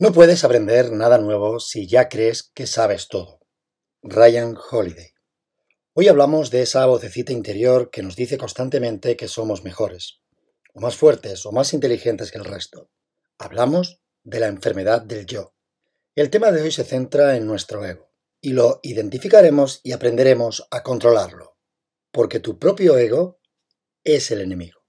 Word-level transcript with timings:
No 0.00 0.12
puedes 0.12 0.44
aprender 0.44 0.92
nada 0.92 1.18
nuevo 1.18 1.60
si 1.60 1.86
ya 1.86 2.08
crees 2.08 2.42
que 2.54 2.66
sabes 2.66 3.08
todo. 3.08 3.40
Ryan 4.02 4.56
Holiday. 4.56 5.10
Hoy 5.92 6.08
hablamos 6.08 6.50
de 6.50 6.62
esa 6.62 6.86
vocecita 6.86 7.34
interior 7.34 7.90
que 7.90 8.02
nos 8.02 8.16
dice 8.16 8.38
constantemente 8.38 9.14
que 9.14 9.28
somos 9.28 9.62
mejores, 9.62 10.22
o 10.72 10.80
más 10.80 10.96
fuertes, 10.96 11.44
o 11.44 11.52
más 11.52 11.74
inteligentes 11.74 12.32
que 12.32 12.38
el 12.38 12.46
resto. 12.46 12.88
Hablamos 13.36 14.00
de 14.24 14.40
la 14.40 14.46
enfermedad 14.46 15.02
del 15.02 15.26
yo. 15.26 15.52
El 16.14 16.30
tema 16.30 16.50
de 16.50 16.62
hoy 16.62 16.72
se 16.72 16.84
centra 16.84 17.36
en 17.36 17.46
nuestro 17.46 17.84
ego, 17.84 18.10
y 18.40 18.54
lo 18.54 18.80
identificaremos 18.82 19.82
y 19.84 19.92
aprenderemos 19.92 20.66
a 20.70 20.82
controlarlo, 20.82 21.58
porque 22.10 22.40
tu 22.40 22.58
propio 22.58 22.96
ego 22.96 23.38
es 24.02 24.30
el 24.30 24.40
enemigo. 24.40 24.80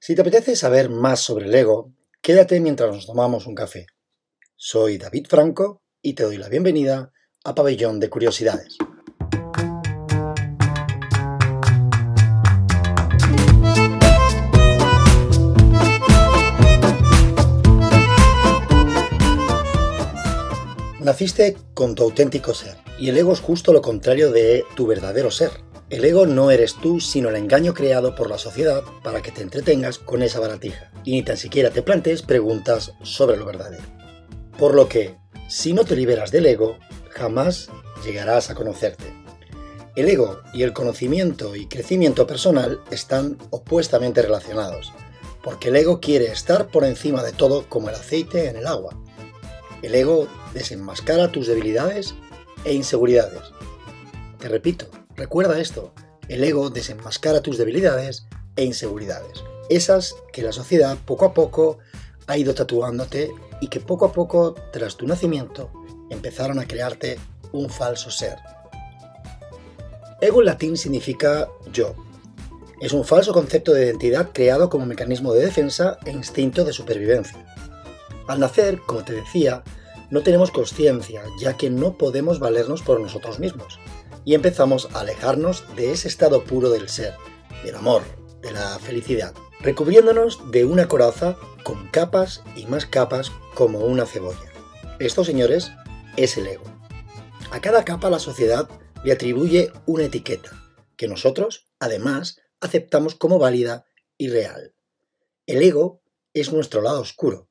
Si 0.00 0.16
te 0.16 0.22
apetece 0.22 0.56
saber 0.56 0.90
más 0.90 1.20
sobre 1.20 1.46
el 1.46 1.54
ego, 1.54 1.94
quédate 2.20 2.58
mientras 2.58 2.92
nos 2.92 3.06
tomamos 3.06 3.46
un 3.46 3.54
café. 3.54 3.86
Soy 4.64 4.96
David 4.96 5.26
Franco 5.28 5.82
y 6.00 6.12
te 6.12 6.22
doy 6.22 6.36
la 6.36 6.48
bienvenida 6.48 7.10
a 7.42 7.52
Pabellón 7.52 7.98
de 7.98 8.08
Curiosidades. 8.08 8.78
Naciste 21.00 21.56
con 21.74 21.96
tu 21.96 22.04
auténtico 22.04 22.54
ser, 22.54 22.76
y 23.00 23.08
el 23.08 23.18
ego 23.18 23.32
es 23.32 23.40
justo 23.40 23.72
lo 23.72 23.82
contrario 23.82 24.30
de 24.30 24.64
tu 24.76 24.86
verdadero 24.86 25.32
ser. 25.32 25.50
El 25.90 26.04
ego 26.04 26.24
no 26.24 26.52
eres 26.52 26.76
tú, 26.76 27.00
sino 27.00 27.30
el 27.30 27.34
engaño 27.34 27.74
creado 27.74 28.14
por 28.14 28.30
la 28.30 28.38
sociedad 28.38 28.84
para 29.02 29.22
que 29.22 29.32
te 29.32 29.42
entretengas 29.42 29.98
con 29.98 30.22
esa 30.22 30.38
baratija, 30.38 30.92
y 31.02 31.10
ni 31.10 31.24
tan 31.24 31.36
siquiera 31.36 31.70
te 31.70 31.82
plantees 31.82 32.22
preguntas 32.22 32.92
sobre 33.02 33.36
lo 33.36 33.44
verdadero. 33.44 34.01
Por 34.62 34.76
lo 34.76 34.88
que, 34.88 35.16
si 35.48 35.72
no 35.72 35.84
te 35.84 35.96
liberas 35.96 36.30
del 36.30 36.46
ego, 36.46 36.78
jamás 37.10 37.68
llegarás 38.04 38.48
a 38.48 38.54
conocerte. 38.54 39.02
El 39.96 40.08
ego 40.08 40.38
y 40.54 40.62
el 40.62 40.72
conocimiento 40.72 41.56
y 41.56 41.66
crecimiento 41.66 42.28
personal 42.28 42.80
están 42.92 43.38
opuestamente 43.50 44.22
relacionados, 44.22 44.92
porque 45.42 45.70
el 45.70 45.74
ego 45.74 45.98
quiere 45.98 46.26
estar 46.26 46.68
por 46.68 46.84
encima 46.84 47.24
de 47.24 47.32
todo 47.32 47.68
como 47.68 47.88
el 47.88 47.96
aceite 47.96 48.48
en 48.48 48.54
el 48.54 48.68
agua. 48.68 48.96
El 49.82 49.96
ego 49.96 50.28
desenmascara 50.54 51.32
tus 51.32 51.48
debilidades 51.48 52.14
e 52.64 52.72
inseguridades. 52.72 53.42
Te 54.38 54.48
repito, 54.48 54.86
recuerda 55.16 55.58
esto, 55.58 55.92
el 56.28 56.44
ego 56.44 56.70
desenmascara 56.70 57.42
tus 57.42 57.58
debilidades 57.58 58.26
e 58.54 58.62
inseguridades, 58.62 59.42
esas 59.70 60.14
que 60.32 60.42
la 60.42 60.52
sociedad 60.52 60.96
poco 61.04 61.24
a 61.24 61.34
poco 61.34 61.78
ha 62.28 62.38
ido 62.38 62.54
tatuándote 62.54 63.28
y 63.62 63.68
que 63.68 63.78
poco 63.78 64.06
a 64.06 64.12
poco, 64.12 64.56
tras 64.72 64.96
tu 64.96 65.06
nacimiento, 65.06 65.70
empezaron 66.10 66.58
a 66.58 66.66
crearte 66.66 67.16
un 67.52 67.70
falso 67.70 68.10
ser. 68.10 68.36
Ego 70.20 70.40
en 70.40 70.46
latín 70.46 70.76
significa 70.76 71.48
yo. 71.72 71.94
Es 72.80 72.92
un 72.92 73.04
falso 73.04 73.32
concepto 73.32 73.72
de 73.72 73.86
identidad 73.86 74.30
creado 74.32 74.68
como 74.68 74.84
mecanismo 74.84 75.32
de 75.32 75.44
defensa 75.44 75.96
e 76.04 76.10
instinto 76.10 76.64
de 76.64 76.72
supervivencia. 76.72 77.46
Al 78.26 78.40
nacer, 78.40 78.80
como 78.80 79.04
te 79.04 79.12
decía, 79.12 79.62
no 80.10 80.22
tenemos 80.24 80.50
conciencia, 80.50 81.22
ya 81.38 81.56
que 81.56 81.70
no 81.70 81.96
podemos 81.96 82.40
valernos 82.40 82.82
por 82.82 83.00
nosotros 83.00 83.38
mismos, 83.38 83.78
y 84.24 84.34
empezamos 84.34 84.88
a 84.92 85.00
alejarnos 85.00 85.62
de 85.76 85.92
ese 85.92 86.08
estado 86.08 86.42
puro 86.42 86.68
del 86.68 86.88
ser, 86.88 87.14
del 87.64 87.76
amor, 87.76 88.02
de 88.40 88.50
la 88.50 88.80
felicidad, 88.80 89.34
recubriéndonos 89.60 90.50
de 90.50 90.64
una 90.64 90.88
coraza 90.88 91.36
con 91.62 91.88
capas 91.88 92.42
y 92.56 92.66
más 92.66 92.86
capas 92.86 93.30
como 93.54 93.80
una 93.80 94.06
cebolla. 94.06 94.52
Esto, 94.98 95.24
señores, 95.24 95.72
es 96.16 96.36
el 96.36 96.46
ego. 96.46 96.64
A 97.50 97.60
cada 97.60 97.84
capa 97.84 98.10
la 98.10 98.18
sociedad 98.18 98.68
le 99.04 99.12
atribuye 99.12 99.72
una 99.86 100.04
etiqueta, 100.04 100.50
que 100.96 101.08
nosotros, 101.08 101.66
además, 101.78 102.40
aceptamos 102.60 103.14
como 103.14 103.38
válida 103.38 103.86
y 104.16 104.28
real. 104.28 104.74
El 105.46 105.62
ego 105.62 106.02
es 106.34 106.52
nuestro 106.52 106.80
lado 106.82 107.00
oscuro. 107.00 107.48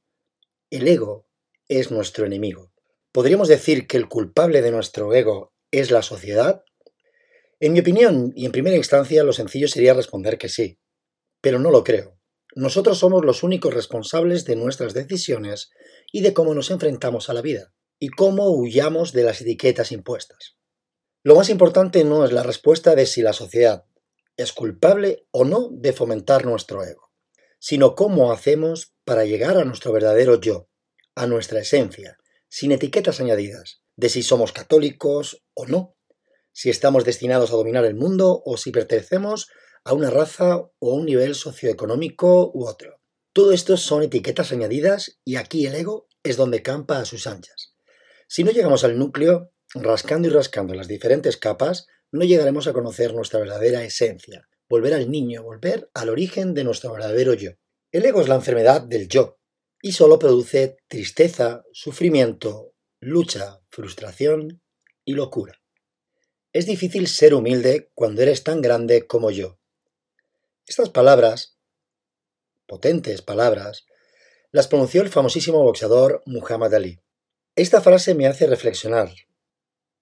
El 0.69 0.87
ego 0.87 1.27
es 1.67 1.91
nuestro 1.91 2.25
enemigo. 2.25 2.71
¿Podríamos 3.11 3.47
decir 3.47 3.87
que 3.87 3.97
el 3.97 4.07
culpable 4.07 4.61
de 4.61 4.71
nuestro 4.71 5.13
ego 5.13 5.53
es 5.71 5.91
la 5.91 6.01
sociedad? 6.01 6.63
En 7.59 7.73
mi 7.73 7.81
opinión, 7.81 8.31
y 8.35 8.45
en 8.45 8.51
primera 8.51 8.77
instancia, 8.77 9.23
lo 9.23 9.33
sencillo 9.33 9.67
sería 9.67 9.93
responder 9.93 10.37
que 10.37 10.49
sí, 10.49 10.79
pero 11.41 11.59
no 11.59 11.69
lo 11.69 11.83
creo. 11.83 12.17
Nosotros 12.55 12.99
somos 12.99 13.23
los 13.23 13.43
únicos 13.43 13.73
responsables 13.73 14.45
de 14.45 14.55
nuestras 14.55 14.93
decisiones 14.93 15.71
y 16.11 16.21
de 16.21 16.33
cómo 16.33 16.53
nos 16.53 16.69
enfrentamos 16.69 17.29
a 17.29 17.33
la 17.33 17.41
vida, 17.41 17.73
y 17.99 18.09
cómo 18.09 18.49
huyamos 18.49 19.13
de 19.13 19.23
las 19.23 19.41
etiquetas 19.41 19.91
impuestas. 19.91 20.57
Lo 21.23 21.35
más 21.35 21.49
importante 21.49 22.03
no 22.03 22.25
es 22.25 22.31
la 22.31 22.43
respuesta 22.43 22.95
de 22.95 23.05
si 23.05 23.21
la 23.21 23.31
sociedad 23.31 23.85
es 24.37 24.53
culpable 24.53 25.27
o 25.31 25.45
no 25.45 25.69
de 25.71 25.93
fomentar 25.93 26.45
nuestro 26.45 26.83
ego, 26.83 27.11
sino 27.59 27.95
cómo 27.95 28.31
hacemos 28.31 28.95
para 29.05 29.23
llegar 29.23 29.57
a 29.57 29.65
nuestro 29.65 29.93
verdadero 29.93 30.39
yo, 30.41 30.67
a 31.15 31.27
nuestra 31.27 31.59
esencia, 31.59 32.17
sin 32.49 32.71
etiquetas 32.71 33.19
añadidas, 33.19 33.81
de 33.95 34.09
si 34.09 34.23
somos 34.23 34.51
católicos 34.51 35.43
o 35.53 35.67
no, 35.67 35.95
si 36.51 36.69
estamos 36.69 37.05
destinados 37.05 37.51
a 37.51 37.55
dominar 37.55 37.85
el 37.85 37.95
mundo 37.95 38.41
o 38.43 38.57
si 38.57 38.71
pertenecemos 38.71 39.47
a 39.83 39.93
una 39.93 40.09
raza 40.09 40.57
o 40.57 40.91
a 40.91 40.95
un 40.95 41.05
nivel 41.05 41.35
socioeconómico 41.35 42.51
u 42.53 42.67
otro. 42.67 43.01
Todo 43.33 43.51
esto 43.51 43.77
son 43.77 44.03
etiquetas 44.03 44.51
añadidas 44.51 45.19
y 45.23 45.37
aquí 45.37 45.65
el 45.65 45.75
ego 45.75 46.07
es 46.23 46.37
donde 46.37 46.61
campa 46.61 46.99
a 46.99 47.05
sus 47.05 47.27
anchas. 47.27 47.73
Si 48.27 48.43
no 48.43 48.51
llegamos 48.51 48.83
al 48.83 48.97
núcleo, 48.97 49.51
rascando 49.73 50.27
y 50.27 50.31
rascando 50.31 50.73
las 50.73 50.87
diferentes 50.87 51.37
capas, 51.37 51.87
no 52.11 52.25
llegaremos 52.25 52.67
a 52.67 52.73
conocer 52.73 53.13
nuestra 53.13 53.39
verdadera 53.39 53.83
esencia, 53.83 54.47
volver 54.69 54.93
al 54.93 55.09
niño, 55.09 55.43
volver 55.43 55.89
al 55.93 56.09
origen 56.09 56.53
de 56.53 56.63
nuestro 56.63 56.91
verdadero 56.91 57.33
yo. 57.33 57.51
El 57.91 58.05
ego 58.05 58.21
es 58.21 58.27
la 58.27 58.35
enfermedad 58.35 58.81
del 58.81 59.07
yo 59.07 59.39
y 59.81 59.93
solo 59.93 60.19
produce 60.19 60.77
tristeza, 60.87 61.63
sufrimiento, 61.71 62.73
lucha, 62.99 63.61
frustración 63.69 64.61
y 65.05 65.13
locura. 65.13 65.61
Es 66.53 66.65
difícil 66.65 67.07
ser 67.07 67.33
humilde 67.33 67.91
cuando 67.93 68.21
eres 68.21 68.43
tan 68.43 68.61
grande 68.61 69.07
como 69.07 69.31
yo, 69.31 69.60
estas 70.71 70.89
palabras, 70.89 71.57
potentes 72.65 73.21
palabras, 73.21 73.87
las 74.51 74.69
pronunció 74.69 75.01
el 75.01 75.09
famosísimo 75.09 75.61
boxeador 75.61 76.23
Muhammad 76.25 76.73
Ali. 76.73 77.01
Esta 77.57 77.81
frase 77.81 78.15
me 78.15 78.25
hace 78.25 78.47
reflexionar. 78.47 79.11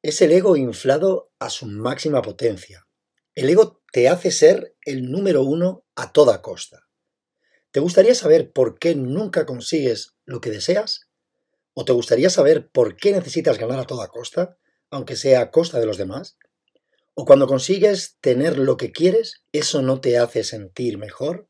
Es 0.04 0.22
el 0.22 0.32
ego 0.32 0.56
inflado 0.56 1.32
a 1.40 1.50
su 1.50 1.66
máxima 1.66 2.22
potencia. 2.22 2.88
El 3.34 3.50
ego 3.50 3.82
te 3.92 4.10
hace 4.10 4.30
ser 4.30 4.76
el 4.86 5.10
número 5.10 5.42
uno 5.42 5.88
a 5.96 6.14
toda 6.14 6.44
costa. 6.44 6.88
¿Te 7.72 7.80
gustaría 7.80 8.14
saber 8.14 8.52
por 8.52 8.78
qué 8.78 8.94
nunca 8.94 9.48
consigues 9.48 10.18
lo 10.26 10.40
que 10.40 10.52
deseas? 10.52 11.10
¿O 11.74 11.84
te 11.84 11.94
gustaría 11.94 12.30
saber 12.30 12.70
por 12.70 12.96
qué 12.96 13.12
necesitas 13.12 13.58
ganar 13.58 13.80
a 13.80 13.88
toda 13.88 14.10
costa, 14.10 14.60
aunque 14.92 15.16
sea 15.16 15.42
a 15.42 15.50
costa 15.50 15.80
de 15.80 15.88
los 15.88 15.98
demás? 15.98 16.38
¿O 17.22 17.26
cuando 17.26 17.48
consigues 17.48 18.16
tener 18.22 18.58
lo 18.58 18.78
que 18.78 18.94
quieres, 18.94 19.44
eso 19.52 19.82
no 19.82 20.00
te 20.00 20.18
hace 20.18 20.46
sentir 20.46 20.98
mejor? 20.98 21.50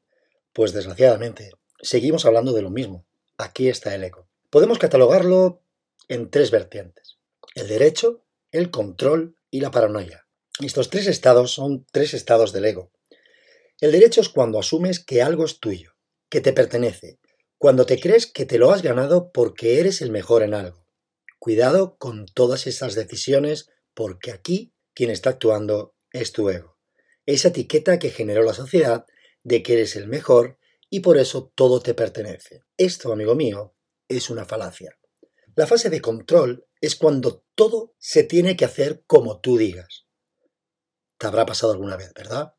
Pues 0.52 0.74
desgraciadamente, 0.74 1.52
seguimos 1.80 2.26
hablando 2.26 2.54
de 2.54 2.64
lo 2.64 2.72
mismo. 2.72 3.06
Aquí 3.38 3.70
está 3.70 3.94
el 3.94 4.04
ego. 4.04 4.28
Podemos 4.50 4.80
catalogarlo 4.80 5.62
en 6.08 6.32
tres 6.32 6.50
vertientes. 6.50 7.20
El 7.54 7.68
derecho, 7.68 8.26
el 8.52 8.72
control 8.72 9.36
y 9.52 9.62
la 9.62 9.70
paranoia. 9.70 10.26
Estos 10.60 10.90
tres 10.90 11.06
estados 11.06 11.52
son 11.52 11.86
tres 11.92 12.16
estados 12.16 12.52
del 12.52 12.66
ego. 12.66 12.92
El 13.80 13.92
derecho 13.92 14.22
es 14.22 14.30
cuando 14.30 14.58
asumes 14.58 15.00
que 15.00 15.22
algo 15.22 15.46
es 15.46 15.60
tuyo, 15.60 15.92
que 16.30 16.42
te 16.42 16.52
pertenece, 16.52 17.20
cuando 17.60 17.86
te 17.86 18.00
crees 18.00 18.26
que 18.26 18.48
te 18.48 18.58
lo 18.58 18.72
has 18.72 18.82
ganado 18.82 19.32
porque 19.32 19.80
eres 19.80 20.02
el 20.02 20.10
mejor 20.10 20.42
en 20.42 20.56
algo. 20.56 20.88
Cuidado 21.38 21.96
con 22.00 22.26
todas 22.26 22.66
esas 22.66 22.96
decisiones 22.96 23.70
porque 23.94 24.32
aquí 24.32 24.74
quien 25.00 25.12
está 25.12 25.30
actuando 25.30 25.96
es 26.12 26.34
tu 26.34 26.50
ego. 26.50 26.78
Esa 27.26 27.48
etiqueta 27.48 28.00
que 28.00 28.10
generó 28.10 28.44
la 28.44 28.54
sociedad 28.54 29.06
de 29.44 29.64
que 29.64 29.72
eres 29.72 29.96
el 29.96 30.10
mejor 30.10 30.60
y 30.90 31.00
por 31.00 31.18
eso 31.18 31.54
todo 31.56 31.80
te 31.80 31.94
pertenece. 31.94 32.66
Esto, 32.76 33.14
amigo 33.14 33.34
mío, 33.34 33.74
es 34.10 34.30
una 34.30 34.44
falacia. 34.44 35.00
La 35.56 35.68
fase 35.68 35.90
de 35.90 36.02
control 36.02 36.68
es 36.82 36.98
cuando 36.98 37.46
todo 37.56 37.96
se 37.98 38.26
tiene 38.26 38.58
que 38.58 38.66
hacer 38.66 39.06
como 39.08 39.40
tú 39.40 39.58
digas. 39.58 40.06
Te 41.18 41.28
habrá 41.28 41.46
pasado 41.46 41.72
alguna 41.72 41.96
vez, 41.96 42.14
¿verdad? 42.14 42.56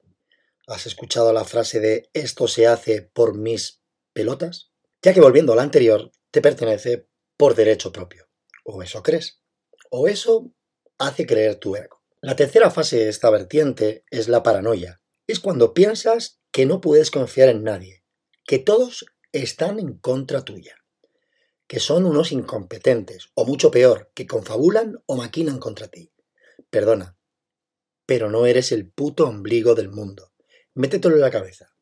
¿Has 0.66 0.87
escuchado 0.87 1.34
la 1.34 1.44
frase 1.44 1.78
de 1.78 2.08
esto 2.14 2.48
se 2.48 2.66
hace 2.66 3.02
por 3.02 3.37
mis 3.37 3.82
pelotas? 4.14 4.70
Ya 5.02 5.12
que 5.12 5.20
volviendo 5.20 5.52
a 5.52 5.56
la 5.56 5.62
anterior, 5.62 6.10
te 6.31 6.40
pertenece 6.40 7.06
por 7.37 7.54
derecho 7.54 7.92
propio. 7.92 8.31
O 8.64 8.82
eso 8.82 9.02
crees. 9.02 9.42
O 9.90 10.08
eso 10.08 10.54
hace 10.96 11.26
creer 11.26 11.56
tu 11.56 11.76
ego. 11.76 12.00
La 12.22 12.37
tercera 12.37 12.70
fase 12.70 12.99
de 12.99 13.08
esta 13.08 13.31
vertiente 13.31 14.05
es 14.11 14.28
la 14.28 14.43
paranoia. 14.43 15.00
Es 15.26 15.40
cuando 15.40 15.72
piensas 15.72 16.38
que 16.50 16.67
no 16.67 16.82
puedes 16.82 17.11
confiar 17.11 17.49
en 17.49 17.64
nadie, 17.64 18.05
que 18.44 18.58
todos 18.58 19.06
están 19.32 19.78
en 19.78 19.96
contra 19.96 20.44
tuya, 20.44 20.76
que 21.67 21.81
son 21.81 22.05
unos 22.05 22.31
incompetentes, 22.31 23.31
o 23.32 23.46
mucho 23.46 23.70
peor, 23.70 24.11
que 24.12 24.26
confabulan 24.26 25.02
o 25.06 25.17
maquinan 25.17 25.58
contra 25.58 25.88
ti. 25.88 26.12
Perdona, 26.69 27.17
pero 28.05 28.28
no 28.28 28.44
eres 28.44 28.70
el 28.70 28.90
puto 28.90 29.26
ombligo 29.26 29.75
del 29.75 29.88
mundo. 29.88 30.34
Métetelo 30.75 31.14
en 31.14 31.23
la 31.23 31.31
cabeza. 31.31 31.75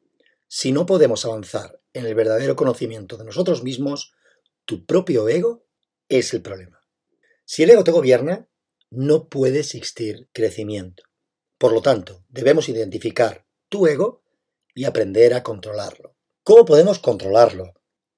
Si 0.46 0.70
no 0.70 0.86
podemos 0.86 1.24
avanzar 1.24 1.80
en 1.92 2.06
el 2.06 2.14
verdadero 2.14 2.54
conocimiento 2.54 3.16
de 3.16 3.24
nosotros 3.24 3.64
mismos, 3.64 4.14
tu 4.64 4.86
propio 4.86 5.28
ego 5.28 5.66
es 6.08 6.32
el 6.32 6.42
problema. 6.42 6.80
Si 7.44 7.64
el 7.64 7.70
ego 7.70 7.82
te 7.82 7.90
gobierna, 7.90 8.48
no 8.90 9.28
puede 9.28 9.60
existir 9.60 10.28
crecimiento. 10.32 11.02
Por 11.58 11.72
lo 11.72 11.82
tanto, 11.82 12.24
debemos 12.28 12.68
identificar 12.68 13.46
tu 13.68 13.86
ego 13.86 14.22
y 14.74 14.84
aprender 14.84 15.34
a 15.34 15.42
controlarlo. 15.42 16.16
¿Cómo 16.42 16.64
podemos 16.64 16.98
controlarlo? 16.98 17.74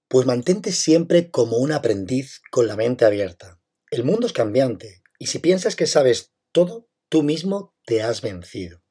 Pues 0.09 0.27
mantente 0.27 0.73
siempre 0.73 1.31
como 1.31 1.57
un 1.57 1.73
aprendiz 1.73 2.41
con 2.51 2.67
la 2.67 2.77
mente 2.77 3.05
abierta. 3.05 3.61
El 3.91 4.05
mundo 4.05 4.27
es 4.27 4.33
cambiante 4.33 5.03
y 5.19 5.27
si 5.27 5.39
piensas 5.39 5.75
que 5.75 5.87
sabes 5.87 6.33
todo, 6.53 6.89
tú 7.09 7.23
mismo 7.23 7.75
te 7.85 8.03
has 8.03 8.21
vencido. 8.21 8.83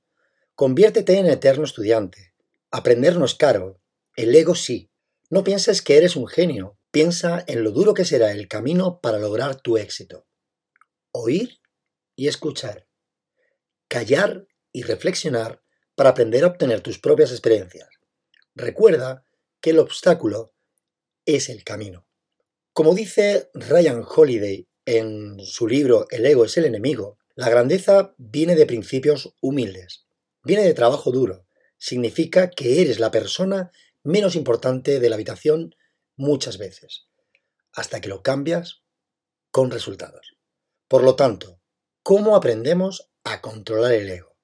Conviértete 0.56 1.18
en 1.18 1.28
eterno 1.28 1.64
estudiante. 1.64 2.34
Aprender 2.72 3.18
no 3.18 3.26
es 3.26 3.36
caro, 3.36 3.82
el 4.16 4.36
ego 4.36 4.56
sí. 4.56 4.92
No 5.30 5.44
pienses 5.44 5.82
que 5.82 5.96
eres 5.98 6.16
un 6.16 6.28
genio, 6.28 6.78
piensa 6.92 7.44
en 7.48 7.64
lo 7.64 7.72
duro 7.72 7.94
que 7.94 8.04
será 8.04 8.32
el 8.32 8.48
camino 8.48 9.00
para 9.00 9.20
lograr 9.20 9.62
tu 9.62 9.78
éxito. 9.78 10.28
Oír 11.12 11.60
y 12.20 12.28
escuchar. 12.28 12.86
Callar 13.88 14.46
y 14.74 14.84
reflexionar 14.84 15.64
para 15.96 16.10
aprender 16.10 16.44
a 16.44 16.48
obtener 16.48 16.82
tus 16.82 17.00
propias 17.00 17.32
experiencias. 17.32 17.88
Recuerda 18.56 19.26
que 19.62 19.70
el 19.70 19.80
obstáculo 19.80 20.54
es 21.26 21.48
el 21.48 21.64
camino. 21.64 22.06
Como 22.74 22.94
dice 22.94 23.50
Ryan 23.54 24.04
Holiday 24.06 24.68
en 24.84 25.40
su 25.40 25.66
libro 25.66 26.08
El 26.10 26.26
ego 26.26 26.44
es 26.44 26.58
el 26.58 26.66
enemigo, 26.66 27.20
la 27.36 27.50
grandeza 27.50 28.14
viene 28.18 28.56
de 28.56 28.66
principios 28.66 29.34
humildes, 29.42 30.06
viene 30.44 30.64
de 30.64 30.74
trabajo 30.74 31.12
duro, 31.12 31.48
significa 31.78 32.50
que 32.50 32.82
eres 32.82 33.00
la 33.00 33.12
persona 33.12 33.72
menos 34.04 34.36
importante 34.36 35.00
de 35.00 35.10
la 35.10 35.16
habitación 35.16 35.74
muchas 36.18 36.58
veces, 36.58 37.08
hasta 37.72 38.02
que 38.02 38.10
lo 38.10 38.24
cambias 38.24 38.84
con 39.52 39.72
resultados. 39.72 40.36
Por 40.90 41.04
lo 41.04 41.16
tanto, 41.16 41.59
¿cómo 42.10 42.36
aprendemos 42.36 43.12
a 43.24 43.40
controlar 43.40 43.94
el 43.94 44.10
ego? 44.10 44.36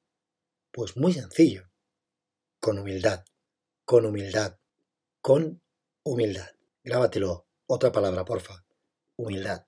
Pues 0.71 0.97
muy 0.97 1.13
sencillo, 1.13 1.63
con 2.59 2.77
humildad, 2.77 3.25
con 3.85 4.05
humildad, 4.05 4.59
con 5.19 5.63
humildad. 6.03 6.51
Grábatelo, 6.83 7.47
otra 7.65 7.91
palabra, 7.91 8.23
porfa, 8.23 8.67
humildad. 9.15 9.65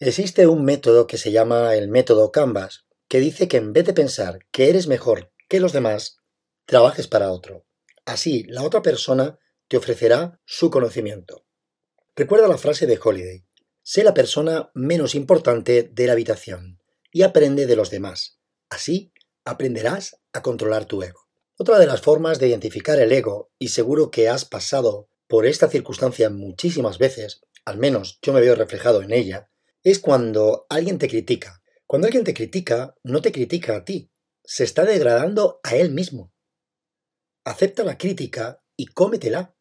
Existe 0.00 0.48
un 0.48 0.64
método 0.64 1.06
que 1.06 1.16
se 1.16 1.30
llama 1.30 1.76
el 1.76 1.86
método 1.86 2.32
Canvas, 2.32 2.86
que 3.06 3.20
dice 3.20 3.46
que 3.46 3.58
en 3.58 3.72
vez 3.72 3.86
de 3.86 3.92
pensar 3.92 4.40
que 4.50 4.68
eres 4.68 4.88
mejor 4.88 5.32
que 5.46 5.60
los 5.60 5.72
demás, 5.72 6.18
trabajes 6.64 7.06
para 7.06 7.30
otro. 7.30 7.64
Así, 8.04 8.42
la 8.48 8.64
otra 8.64 8.82
persona 8.82 9.38
te 9.68 9.76
ofrecerá 9.76 10.40
su 10.44 10.70
conocimiento. 10.70 11.46
Recuerda 12.16 12.48
la 12.48 12.58
frase 12.58 12.88
de 12.88 12.98
Holiday. 13.00 13.44
Sé 13.82 14.02
la 14.02 14.12
persona 14.12 14.72
menos 14.74 15.14
importante 15.14 15.84
de 15.84 16.06
la 16.06 16.14
habitación 16.14 16.79
y 17.10 17.22
aprende 17.22 17.66
de 17.66 17.76
los 17.76 17.90
demás. 17.90 18.38
Así 18.68 19.12
aprenderás 19.44 20.16
a 20.32 20.42
controlar 20.42 20.84
tu 20.84 21.02
ego. 21.02 21.20
Otra 21.58 21.78
de 21.78 21.86
las 21.86 22.00
formas 22.00 22.38
de 22.38 22.48
identificar 22.48 22.98
el 22.98 23.12
ego, 23.12 23.50
y 23.58 23.68
seguro 23.68 24.10
que 24.10 24.28
has 24.28 24.44
pasado 24.44 25.08
por 25.28 25.46
esta 25.46 25.68
circunstancia 25.68 26.30
muchísimas 26.30 26.98
veces, 26.98 27.42
al 27.64 27.78
menos 27.78 28.18
yo 28.22 28.32
me 28.32 28.40
veo 28.40 28.54
reflejado 28.54 29.02
en 29.02 29.12
ella, 29.12 29.50
es 29.82 29.98
cuando 29.98 30.66
alguien 30.68 30.98
te 30.98 31.08
critica. 31.08 31.62
Cuando 31.86 32.06
alguien 32.06 32.24
te 32.24 32.34
critica, 32.34 32.94
no 33.02 33.20
te 33.20 33.32
critica 33.32 33.76
a 33.76 33.84
ti, 33.84 34.10
se 34.44 34.64
está 34.64 34.84
degradando 34.84 35.60
a 35.62 35.76
él 35.76 35.90
mismo. 35.90 36.32
Acepta 37.44 37.84
la 37.84 37.98
crítica 37.98 38.62
y 38.76 38.86
cómetela, 38.86 39.54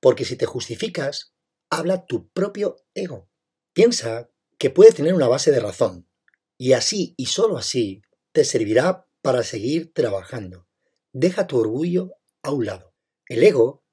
porque 0.00 0.24
si 0.24 0.36
te 0.36 0.46
justificas, 0.46 1.34
habla 1.70 2.06
tu 2.06 2.30
propio 2.30 2.76
ego. 2.94 3.28
Piensa 3.72 4.30
que 4.58 4.70
puede 4.70 4.92
tener 4.92 5.14
una 5.14 5.28
base 5.28 5.50
de 5.50 5.60
razón, 5.60 6.08
y 6.56 6.72
así 6.72 7.14
y 7.16 7.26
sólo 7.26 7.56
así 7.56 8.02
te 8.32 8.44
servirá 8.44 9.06
para 9.22 9.42
seguir 9.42 9.92
trabajando. 9.92 10.66
Deja 11.12 11.46
tu 11.46 11.58
orgullo 11.58 12.12
a 12.42 12.50
un 12.50 12.66
lado. 12.66 12.94
El 13.28 13.42
ego 13.42 13.84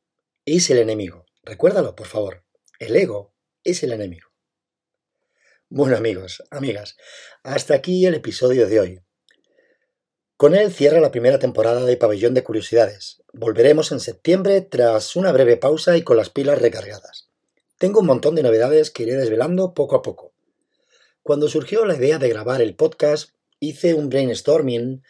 es 0.46 0.70
el 0.70 0.80
enemigo. 0.80 1.26
Recuérdalo, 1.44 1.96
por 1.96 2.08
favor. 2.08 2.44
El 2.80 2.96
ego 2.96 3.34
es 3.64 3.84
el 3.84 3.94
enemigo. 3.94 4.30
Bueno 5.70 5.96
amigos, 5.96 6.44
amigas, 6.52 6.98
hasta 7.44 7.76
aquí 7.76 8.06
el 8.06 8.16
episodio 8.16 8.68
de 8.68 8.80
hoy. 8.80 9.02
Con 10.36 10.56
él 10.56 10.74
cierra 10.74 11.00
la 11.00 11.12
primera 11.12 11.40
temporada 11.40 11.86
de 11.86 11.96
Pabellón 11.96 12.34
de 12.34 12.44
Curiosidades. 12.44 13.22
Volveremos 13.32 13.92
en 13.92 14.00
septiembre 14.00 14.62
tras 14.62 15.16
una 15.16 15.32
breve 15.32 15.56
pausa 15.56 15.96
y 15.96 16.02
con 16.02 16.18
las 16.18 16.30
pilas 16.30 16.60
recargadas. 16.60 17.30
Tengo 17.78 18.00
un 18.02 18.08
montón 18.08 18.36
de 18.36 18.44
novedades 18.44 18.92
que 18.92 19.04
iré 19.04 19.16
desvelando 19.16 19.74
poco 19.74 19.96
a 19.96 20.02
poco. 20.02 20.31
Cuando 21.24 21.50
surgió 21.50 21.86
la 21.86 21.96
idea 21.96 22.18
de 22.18 22.30
grabar 22.30 22.62
el 22.62 22.76
podcast, 22.76 23.30
hice 23.60 23.94
un 23.94 24.10
brainstorming 24.10 25.04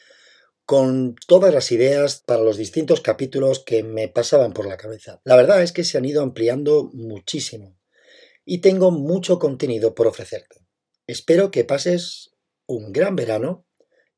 con 0.65 1.15
todas 1.27 1.53
las 1.53 1.71
ideas 1.71 2.21
para 2.25 2.43
los 2.43 2.57
distintos 2.57 2.99
capítulos 2.99 3.63
que 3.63 3.83
me 3.83 4.09
pasaban 4.09 4.51
por 4.51 4.67
la 4.67 4.75
cabeza. 4.75 5.21
La 5.23 5.37
verdad 5.37 5.63
es 5.63 5.71
que 5.71 5.85
se 5.85 5.97
han 5.97 6.05
ido 6.05 6.21
ampliando 6.21 6.89
muchísimo 6.93 7.77
y 8.43 8.59
tengo 8.59 8.91
mucho 8.91 9.39
contenido 9.39 9.95
por 9.95 10.07
ofrecerte. 10.07 10.67
Espero 11.07 11.49
que 11.49 11.63
pases 11.63 12.31
un 12.65 12.91
gran 12.91 13.15
verano 13.15 13.65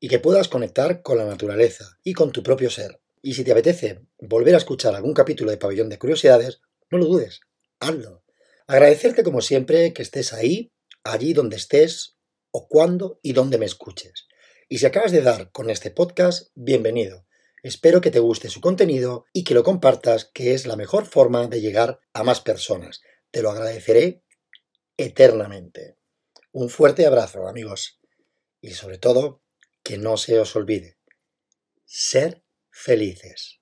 y 0.00 0.08
que 0.08 0.18
puedas 0.18 0.48
conectar 0.48 1.00
con 1.02 1.18
la 1.18 1.26
naturaleza 1.26 1.98
y 2.02 2.12
con 2.12 2.32
tu 2.32 2.42
propio 2.42 2.70
ser. 2.70 3.00
Y 3.22 3.34
si 3.34 3.44
te 3.44 3.52
apetece 3.52 4.00
volver 4.18 4.54
a 4.54 4.58
escuchar 4.58 4.96
algún 4.96 5.14
capítulo 5.14 5.52
de 5.52 5.58
Pabellón 5.58 5.88
de 5.88 5.98
Curiosidades, 5.98 6.60
no 6.90 6.98
lo 6.98 7.06
dudes, 7.06 7.40
hazlo. 7.78 8.24
Agradecerte 8.66 9.22
como 9.22 9.40
siempre 9.40 9.92
que 9.92 10.02
estés 10.02 10.32
ahí, 10.32 10.73
allí 11.04 11.34
donde 11.34 11.56
estés, 11.56 12.16
o 12.50 12.66
cuando 12.66 13.20
y 13.22 13.34
donde 13.34 13.58
me 13.58 13.66
escuches. 13.66 14.26
Y 14.68 14.78
si 14.78 14.86
acabas 14.86 15.12
de 15.12 15.20
dar 15.20 15.52
con 15.52 15.68
este 15.68 15.90
podcast, 15.90 16.50
bienvenido. 16.54 17.26
Espero 17.62 18.00
que 18.00 18.10
te 18.10 18.20
guste 18.20 18.48
su 18.48 18.60
contenido 18.60 19.26
y 19.32 19.44
que 19.44 19.54
lo 19.54 19.62
compartas, 19.62 20.30
que 20.32 20.54
es 20.54 20.66
la 20.66 20.76
mejor 20.76 21.04
forma 21.04 21.46
de 21.46 21.60
llegar 21.60 22.00
a 22.14 22.22
más 22.22 22.40
personas. 22.40 23.02
Te 23.30 23.42
lo 23.42 23.50
agradeceré 23.50 24.22
eternamente. 24.96 25.98
Un 26.52 26.70
fuerte 26.70 27.04
abrazo, 27.06 27.48
amigos. 27.48 28.00
Y 28.62 28.70
sobre 28.70 28.98
todo, 28.98 29.42
que 29.82 29.98
no 29.98 30.16
se 30.16 30.40
os 30.40 30.56
olvide, 30.56 30.96
ser 31.84 32.44
felices. 32.70 33.60